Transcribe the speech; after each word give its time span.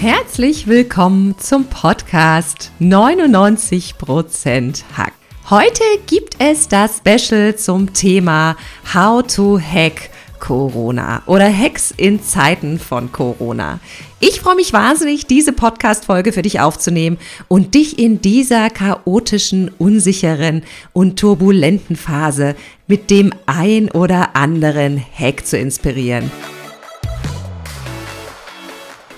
Herzlich 0.00 0.66
willkommen 0.66 1.36
zum 1.36 1.66
Podcast 1.66 2.72
99% 2.80 4.82
Hack. 4.96 5.12
Heute 5.50 5.82
gibt 6.06 6.36
es 6.38 6.68
das 6.68 7.02
Special 7.06 7.54
zum 7.56 7.92
Thema 7.92 8.56
How 8.94 9.22
to 9.26 9.60
Hack 9.60 10.08
Corona 10.38 11.22
oder 11.26 11.54
Hacks 11.54 11.92
in 11.94 12.22
Zeiten 12.22 12.78
von 12.78 13.12
Corona. 13.12 13.78
Ich 14.20 14.40
freue 14.40 14.56
mich 14.56 14.72
wahnsinnig, 14.72 15.26
diese 15.26 15.52
Podcast-Folge 15.52 16.32
für 16.32 16.40
dich 16.40 16.60
aufzunehmen 16.60 17.18
und 17.48 17.74
dich 17.74 17.98
in 17.98 18.22
dieser 18.22 18.70
chaotischen, 18.70 19.70
unsicheren 19.76 20.62
und 20.94 21.18
turbulenten 21.18 21.96
Phase 21.96 22.56
mit 22.86 23.10
dem 23.10 23.34
ein 23.44 23.90
oder 23.90 24.34
anderen 24.34 24.96
Hack 24.96 25.46
zu 25.46 25.58
inspirieren. 25.58 26.30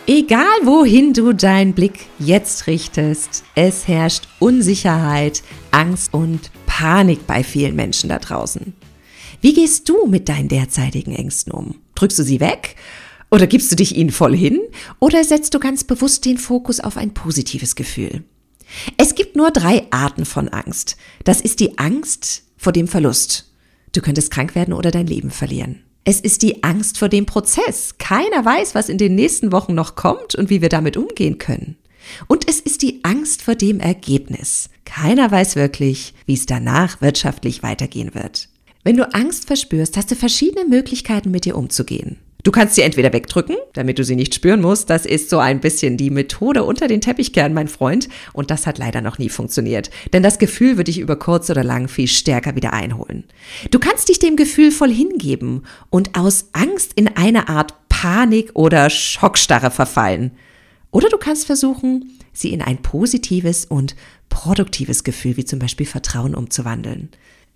Egal 0.08 0.44
wohin 0.64 1.12
du 1.12 1.32
deinen 1.32 1.74
Blick 1.74 2.06
jetzt 2.18 2.66
richtest, 2.66 3.44
es 3.54 3.86
herrscht 3.86 4.26
Unsicherheit, 4.40 5.44
Angst 5.70 6.12
und 6.12 6.50
Panik 6.66 7.24
bei 7.28 7.44
vielen 7.44 7.76
Menschen 7.76 8.08
da 8.08 8.18
draußen. 8.18 8.74
Wie 9.40 9.54
gehst 9.54 9.88
du 9.88 10.06
mit 10.06 10.28
deinen 10.28 10.48
derzeitigen 10.48 11.14
Ängsten 11.14 11.52
um? 11.52 11.76
Drückst 11.94 12.18
du 12.18 12.24
sie 12.24 12.40
weg? 12.40 12.74
Oder 13.30 13.46
gibst 13.46 13.70
du 13.70 13.76
dich 13.76 13.96
ihnen 13.96 14.10
voll 14.10 14.36
hin? 14.36 14.60
Oder 14.98 15.22
setzt 15.22 15.54
du 15.54 15.60
ganz 15.60 15.84
bewusst 15.84 16.24
den 16.24 16.36
Fokus 16.36 16.80
auf 16.80 16.96
ein 16.96 17.14
positives 17.14 17.76
Gefühl? 17.76 18.24
Es 18.96 19.14
gibt 19.14 19.36
nur 19.36 19.52
drei 19.52 19.86
Arten 19.90 20.24
von 20.24 20.48
Angst. 20.48 20.96
Das 21.22 21.40
ist 21.40 21.60
die 21.60 21.78
Angst 21.78 22.42
vor 22.56 22.72
dem 22.72 22.88
Verlust. 22.88 23.52
Du 23.92 24.00
könntest 24.00 24.32
krank 24.32 24.56
werden 24.56 24.74
oder 24.74 24.90
dein 24.90 25.06
Leben 25.06 25.30
verlieren. 25.30 25.84
Es 26.04 26.20
ist 26.20 26.42
die 26.42 26.64
Angst 26.64 26.98
vor 26.98 27.08
dem 27.08 27.26
Prozess. 27.26 27.96
Keiner 27.98 28.44
weiß, 28.44 28.74
was 28.74 28.88
in 28.88 28.98
den 28.98 29.14
nächsten 29.14 29.52
Wochen 29.52 29.74
noch 29.74 29.94
kommt 29.94 30.34
und 30.34 30.50
wie 30.50 30.60
wir 30.60 30.68
damit 30.68 30.96
umgehen 30.96 31.38
können. 31.38 31.76
Und 32.26 32.48
es 32.48 32.58
ist 32.58 32.82
die 32.82 33.04
Angst 33.04 33.42
vor 33.42 33.54
dem 33.54 33.78
Ergebnis. 33.78 34.68
Keiner 34.84 35.30
weiß 35.30 35.54
wirklich, 35.54 36.14
wie 36.26 36.34
es 36.34 36.46
danach 36.46 37.00
wirtschaftlich 37.00 37.62
weitergehen 37.62 38.14
wird. 38.14 38.48
Wenn 38.82 38.96
du 38.96 39.14
Angst 39.14 39.46
verspürst, 39.46 39.96
hast 39.96 40.10
du 40.10 40.16
verschiedene 40.16 40.64
Möglichkeiten, 40.64 41.30
mit 41.30 41.44
dir 41.44 41.56
umzugehen. 41.56 42.18
Du 42.42 42.50
kannst 42.50 42.74
sie 42.74 42.82
entweder 42.82 43.12
wegdrücken, 43.12 43.56
damit 43.72 43.98
du 43.98 44.04
sie 44.04 44.16
nicht 44.16 44.34
spüren 44.34 44.60
musst. 44.60 44.90
Das 44.90 45.06
ist 45.06 45.30
so 45.30 45.38
ein 45.38 45.60
bisschen 45.60 45.96
die 45.96 46.10
Methode 46.10 46.64
unter 46.64 46.88
den 46.88 47.00
Teppichkern, 47.00 47.54
mein 47.54 47.68
Freund. 47.68 48.08
Und 48.32 48.50
das 48.50 48.66
hat 48.66 48.78
leider 48.78 49.00
noch 49.00 49.18
nie 49.18 49.28
funktioniert. 49.28 49.90
Denn 50.12 50.24
das 50.24 50.38
Gefühl 50.38 50.72
würde 50.72 50.84
dich 50.84 50.98
über 50.98 51.16
kurz 51.16 51.50
oder 51.50 51.62
lang 51.62 51.86
viel 51.86 52.08
stärker 52.08 52.56
wieder 52.56 52.72
einholen. 52.72 53.24
Du 53.70 53.78
kannst 53.78 54.08
dich 54.08 54.18
dem 54.18 54.34
Gefühl 54.34 54.72
voll 54.72 54.92
hingeben 54.92 55.62
und 55.88 56.18
aus 56.18 56.48
Angst 56.52 56.92
in 56.96 57.08
eine 57.16 57.48
Art 57.48 57.74
Panik 57.88 58.50
oder 58.54 58.90
Schockstarre 58.90 59.70
verfallen. 59.70 60.32
Oder 60.90 61.08
du 61.08 61.18
kannst 61.18 61.46
versuchen, 61.46 62.18
sie 62.32 62.52
in 62.52 62.60
ein 62.60 62.82
positives 62.82 63.64
und 63.64 63.94
produktives 64.28 65.04
Gefühl 65.04 65.36
wie 65.36 65.44
zum 65.44 65.60
Beispiel 65.60 65.86
Vertrauen 65.86 66.34
umzuwandeln. 66.34 67.10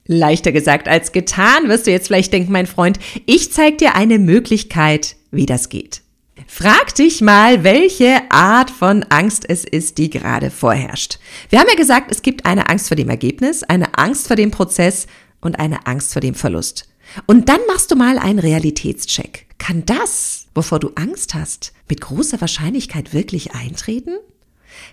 Leichter 0.06 0.52
gesagt 0.52 0.88
als 0.88 1.12
getan, 1.12 1.68
wirst 1.68 1.86
du 1.86 1.90
jetzt 1.90 2.06
vielleicht 2.06 2.32
denken, 2.32 2.52
mein 2.52 2.66
Freund, 2.66 2.98
ich 3.26 3.52
zeige 3.52 3.76
dir 3.76 3.94
eine 3.94 4.18
Möglichkeit, 4.18 5.16
wie 5.30 5.46
das 5.46 5.68
geht. 5.68 6.02
Frag 6.46 6.94
dich 6.94 7.20
mal, 7.22 7.64
welche 7.64 8.20
Art 8.30 8.70
von 8.70 9.02
Angst 9.04 9.44
es 9.48 9.64
ist, 9.64 9.98
die 9.98 10.10
gerade 10.10 10.50
vorherrscht. 10.50 11.18
Wir 11.48 11.58
haben 11.58 11.68
ja 11.68 11.76
gesagt, 11.76 12.10
es 12.12 12.22
gibt 12.22 12.46
eine 12.46 12.68
Angst 12.68 12.88
vor 12.88 12.96
dem 12.96 13.08
Ergebnis, 13.08 13.62
eine 13.62 13.98
Angst 13.98 14.28
vor 14.28 14.36
dem 14.36 14.50
Prozess 14.50 15.06
und 15.40 15.58
eine 15.58 15.86
Angst 15.86 16.12
vor 16.12 16.20
dem 16.20 16.34
Verlust. 16.34 16.88
Und 17.26 17.48
dann 17.48 17.60
machst 17.66 17.90
du 17.90 17.96
mal 17.96 18.18
einen 18.18 18.38
Realitätscheck. 18.38 19.46
Kann 19.58 19.84
das, 19.86 20.46
wovor 20.54 20.78
du 20.78 20.90
Angst 20.94 21.34
hast, 21.34 21.72
mit 21.88 22.00
großer 22.00 22.40
Wahrscheinlichkeit 22.40 23.12
wirklich 23.12 23.54
eintreten? 23.54 24.16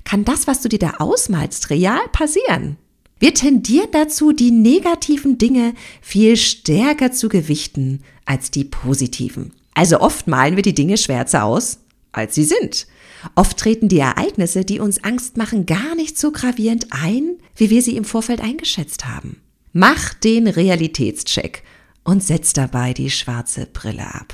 Kann 0.06 0.26
das, 0.26 0.48
was 0.48 0.62
du 0.62 0.70
dir 0.70 0.80
da 0.80 0.94
ausmalst, 1.00 1.70
real 1.70 2.02
passieren? 2.12 2.78
Wir 3.24 3.34
tendieren 3.34 3.88
dazu, 3.94 4.34
die 4.34 4.52
negativen 4.52 5.38
Dinge 5.38 5.76
viel 6.02 6.36
stärker 6.36 7.14
zu 7.14 7.30
gewichten 7.30 8.04
als 8.26 8.52
die 8.52 8.66
positiven. 8.66 9.54
Also 9.74 10.02
oft 10.02 10.28
malen 10.28 10.58
wir 10.58 10.62
die 10.62 10.74
Dinge 10.74 10.98
schwärzer 10.98 11.46
aus, 11.46 11.80
als 12.12 12.36
sie 12.36 12.44
sind. 12.44 12.86
Oft 13.34 13.56
treten 13.56 13.88
die 13.88 14.00
Ereignisse, 14.00 14.66
die 14.66 14.82
uns 14.82 15.06
Angst 15.06 15.38
machen, 15.38 15.66
gar 15.66 15.96
nicht 15.96 16.20
so 16.20 16.34
gravierend 16.34 16.88
ein, 16.90 17.38
wie 17.56 17.70
wir 17.70 17.82
sie 17.82 17.96
im 17.96 18.04
Vorfeld 18.04 18.42
eingeschätzt 18.42 19.06
haben. 19.06 19.42
Mach 19.72 20.14
den 20.16 20.46
Realitätscheck 20.46 21.64
und 22.04 22.22
setz 22.22 22.52
dabei 22.52 22.92
die 22.92 23.10
schwarze 23.10 23.68
Brille 23.68 24.14
ab. 24.16 24.34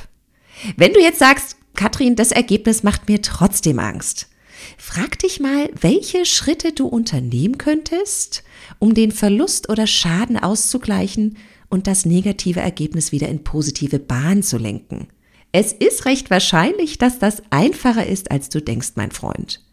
Wenn 0.78 0.94
du 0.94 1.00
jetzt 1.00 1.20
sagst, 1.20 1.58
Katrin, 1.76 2.16
das 2.16 2.32
Ergebnis 2.32 2.82
macht 2.82 3.08
mir 3.08 3.22
trotzdem 3.22 3.78
Angst, 3.78 4.29
Frag 4.78 5.20
dich 5.20 5.40
mal, 5.40 5.70
welche 5.80 6.26
Schritte 6.26 6.72
du 6.72 6.88
unternehmen 6.88 7.58
könntest, 7.58 8.44
um 8.80 8.94
den 8.94 9.12
Verlust 9.12 9.70
oder 9.70 9.88
Schaden 9.88 10.38
auszugleichen 10.38 11.38
und 11.70 11.88
das 11.88 12.06
negative 12.06 12.60
Ergebnis 12.60 13.12
wieder 13.12 13.28
in 13.28 13.44
positive 13.44 14.00
Bahn 14.00 14.44
zu 14.44 14.58
lenken. 14.58 15.08
Es 15.52 15.74
ist 15.74 16.06
recht 16.06 16.30
wahrscheinlich, 16.30 16.98
dass 16.98 17.20
das 17.20 17.42
einfacher 17.50 18.06
ist, 18.06 18.32
als 18.32 18.50
du 18.50 18.62
denkst, 18.62 18.92
mein 18.96 19.12
Freund. 19.12 19.64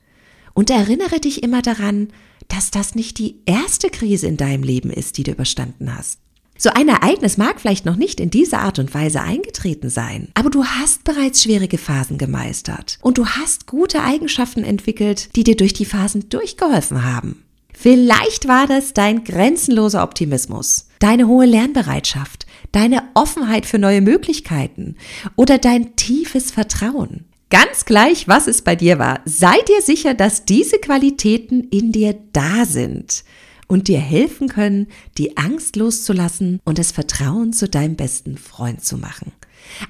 Und 0.55 0.71
erinnere 0.71 1.21
dich 1.21 1.43
immer 1.43 1.61
daran, 1.61 2.09
dass 2.49 2.71
das 2.71 2.95
nicht 2.95 3.19
die 3.19 3.37
erste 3.45 3.91
Krise 3.91 4.27
in 4.27 4.37
deinem 4.37 4.63
Leben 4.63 4.91
ist, 4.91 5.19
die 5.19 5.23
du 5.23 5.33
überstanden 5.33 5.95
hast. 5.95 6.21
So 6.59 6.71
ein 6.71 6.89
Ereignis 6.89 7.37
mag 7.37 7.61
vielleicht 7.61 7.85
noch 7.85 7.97
nicht 7.97 8.19
in 8.19 8.31
dieser 8.31 8.61
Art 8.61 8.79
und 8.79 8.95
Weise 8.95 9.21
eingetreten 9.21 9.91
sein, 9.91 10.29
aber 10.35 10.49
du 10.49 10.65
hast 10.65 11.05
bereits 11.05 11.43
schwierige 11.43 11.77
Phasen 11.77 12.17
gemeistert 12.17 12.99
und 13.03 13.19
du 13.19 13.27
hast 13.27 13.67
gute 13.67 14.03
Eigenschaften 14.03 14.65
entwickelt, 14.65 15.37
die 15.37 15.45
dir 15.45 15.57
durch 15.57 15.75
die 15.75 15.85
Phasen 15.85 16.31
durchgeholfen 16.31 17.05
haben. 17.05 17.43
Vielleicht 17.75 18.49
war 18.49 18.67
das 18.67 18.95
dein 18.95 19.23
grenzenloser 19.25 20.03
Optimismus, 20.03 20.89
deine 20.99 21.29
hohe 21.29 21.45
Lernbereitschaft, 21.45 22.47
deine 22.73 23.03
Offenheit 23.13 23.67
für 23.67 23.79
neue 23.79 24.01
Möglichkeiten 24.01 24.97
oder 25.37 25.59
dein 25.59 25.95
tiefes 25.95 26.51
Vertrauen. 26.51 27.27
Ganz 27.51 27.85
gleich, 27.85 28.27
was 28.29 28.47
es 28.47 28.63
bei 28.63 28.75
dir 28.77 28.99
war, 28.99 29.21
sei 29.27 29.55
dir 29.69 29.83
sicher, 29.83 30.15
dass 30.15 30.47
diese 30.47 30.79
Qualitäten 30.79 31.65
in 31.65 31.93
dir 31.93 32.19
da 32.33 32.65
sind 32.65 33.25
und 33.67 33.89
dir 33.89 33.99
helfen 33.99 34.49
können, 34.49 34.89
die 35.19 35.37
Angst 35.37 35.77
loszulassen 35.77 36.61
und 36.65 36.79
das 36.79 36.93
Vertrauen 36.93 37.53
zu 37.53 37.69
deinem 37.69 37.97
besten 37.97 38.37
Freund 38.37 38.85
zu 38.85 38.97
machen. 38.99 39.33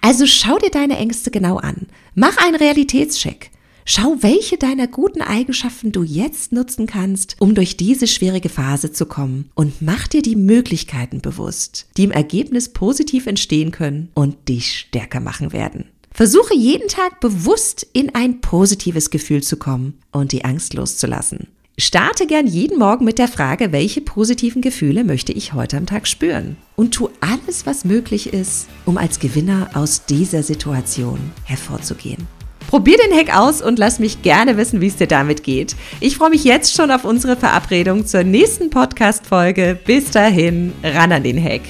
Also 0.01 0.27
schau 0.27 0.59
dir 0.59 0.71
deine 0.71 0.97
Ängste 0.97 1.31
genau 1.31 1.57
an. 1.57 1.87
Mach 2.15 2.37
einen 2.39 2.57
Realitätscheck. 2.57 3.51
Schau, 3.89 4.17
welche 4.21 4.59
deiner 4.59 4.89
guten 4.89 5.23
Eigenschaften 5.23 5.93
du 5.93 6.03
jetzt 6.03 6.51
nutzen 6.51 6.87
kannst, 6.87 7.37
um 7.39 7.55
durch 7.55 7.77
diese 7.77 8.09
schwierige 8.09 8.49
Phase 8.49 8.91
zu 8.91 9.07
kommen 9.07 9.49
und 9.55 9.81
mach 9.81 10.09
dir 10.09 10.23
die 10.23 10.35
Möglichkeiten 10.35 11.21
bewusst, 11.21 11.87
die 11.97 12.03
im 12.03 12.11
Ergebnis 12.11 12.71
positiv 12.71 13.29
entstehen 13.29 13.71
können 13.71 14.11
und 14.15 14.49
dich 14.49 14.73
stärker 14.73 15.21
machen 15.21 15.53
werden. 15.53 15.85
Versuche 16.11 16.57
jeden 16.57 16.89
Tag 16.89 17.21
bewusst 17.21 17.87
in 17.93 18.13
ein 18.15 18.41
positives 18.41 19.11
Gefühl 19.11 19.45
zu 19.45 19.57
kommen 19.57 19.99
und 20.11 20.33
die 20.33 20.45
Angst 20.45 20.75
loszulassen. 20.75 21.47
Starte 21.79 22.27
gern 22.27 22.47
jeden 22.47 22.79
Morgen 22.79 23.05
mit 23.05 23.19
der 23.19 23.29
Frage, 23.29 23.71
welche 23.71 24.01
positiven 24.01 24.63
Gefühle 24.63 25.05
möchte 25.05 25.33
ich 25.33 25.53
heute 25.53 25.77
am 25.77 25.85
Tag 25.85 26.09
spüren? 26.09 26.57
Und 26.75 26.95
tu 26.95 27.11
alles, 27.21 27.67
was 27.67 27.85
möglich 27.85 28.33
ist, 28.33 28.67
um 28.87 28.97
als 28.97 29.21
Gewinner 29.21 29.69
aus 29.75 30.07
dieser 30.07 30.43
Situation 30.43 31.19
hervorzugehen. 31.45 32.27
Probier 32.69 32.97
den 32.97 33.15
Hack 33.15 33.37
aus 33.37 33.61
und 33.61 33.79
lass 33.79 33.99
mich 33.99 34.23
gerne 34.23 34.57
wissen, 34.57 34.81
wie 34.81 34.87
es 34.87 34.97
dir 34.97 35.07
damit 35.07 35.43
geht. 35.43 35.77
Ich 36.01 36.17
freue 36.17 36.31
mich 36.31 36.45
jetzt 36.45 36.75
schon 36.75 36.91
auf 36.91 37.05
unsere 37.05 37.37
Verabredung 37.37 38.07
zur 38.07 38.25
nächsten 38.25 38.71
Podcast-Folge. 38.71 39.79
Bis 39.85 40.11
dahin, 40.11 40.73
ran 40.83 41.13
an 41.13 41.25
den 41.25 41.43
Hack. 41.43 41.61